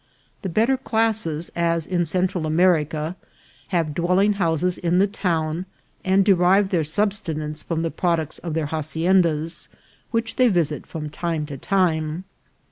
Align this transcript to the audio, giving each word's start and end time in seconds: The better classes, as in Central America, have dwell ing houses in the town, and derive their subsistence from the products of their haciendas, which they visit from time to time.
The 0.41 0.49
better 0.49 0.77
classes, 0.77 1.51
as 1.55 1.85
in 1.85 2.05
Central 2.05 2.47
America, 2.47 3.15
have 3.67 3.93
dwell 3.93 4.17
ing 4.17 4.33
houses 4.33 4.79
in 4.79 4.97
the 4.97 5.05
town, 5.05 5.67
and 6.03 6.25
derive 6.25 6.69
their 6.69 6.83
subsistence 6.83 7.61
from 7.61 7.83
the 7.83 7.91
products 7.91 8.39
of 8.39 8.55
their 8.55 8.65
haciendas, 8.65 9.69
which 10.09 10.37
they 10.37 10.47
visit 10.47 10.87
from 10.87 11.11
time 11.11 11.45
to 11.45 11.57
time. 11.59 12.23